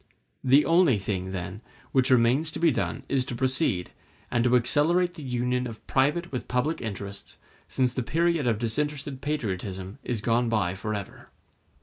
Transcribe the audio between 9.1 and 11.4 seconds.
patriotism is gone by forever.